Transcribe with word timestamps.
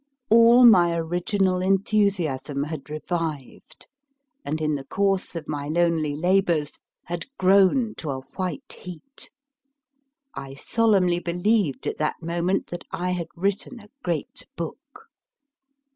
All 0.31 0.65
my 0.65 0.95
original 0.97 1.61
enthusiasm 1.61 2.63
had 2.63 2.89
revived, 2.89 3.85
and 4.43 4.59
in 4.59 4.73
the 4.73 4.83
course 4.83 5.35
of 5.35 5.47
my 5.47 5.67
lonely 5.67 6.15
labours 6.15 6.79
had 7.03 7.27
grown 7.37 7.93
to 7.97 8.09
a 8.09 8.21
white 8.35 8.73
heat. 8.79 9.29
I 10.33 10.55
solemnly 10.55 11.19
be 11.19 11.33
lieved 11.33 11.85
at 11.85 11.99
that 11.99 12.15
moment 12.19 12.71
that 12.71 12.83
I 12.91 13.11
had 13.11 13.27
written 13.35 13.79
a 13.79 13.89
great 14.01 14.47
book. 14.55 15.05